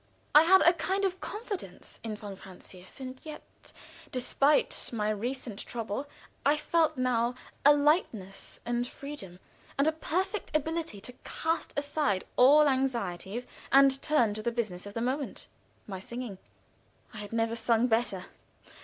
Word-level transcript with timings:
I 0.33 0.41
had 0.45 0.61
a 0.63 0.73
kind 0.73 1.05
of 1.05 1.21
confidence 1.21 1.99
in 2.03 2.15
von 2.15 2.35
Francius, 2.35 2.99
and 2.99 3.21
yet 3.23 3.43
Despite 4.11 4.89
my 4.91 5.11
recent 5.11 5.59
trouble, 5.59 6.07
I 6.43 6.57
felt 6.57 6.97
now 6.97 7.35
a 7.63 7.71
lightness 7.75 8.59
and 8.65 8.87
freedom, 8.87 9.39
and 9.77 9.87
a 9.87 9.91
perfect 9.91 10.55
ability 10.57 11.01
to 11.01 11.13
cast 11.23 11.71
aside 11.77 12.25
all 12.35 12.67
anxieties, 12.67 13.45
and 13.71 14.01
turn 14.01 14.33
to 14.33 14.41
the 14.41 14.51
business 14.51 14.87
of 14.87 14.95
the 14.95 15.01
moment 15.01 15.45
my 15.85 15.99
singing. 15.99 16.39
I 17.13 17.19
had 17.19 17.31
never 17.31 17.55
sung 17.55 17.85
better. 17.85 18.25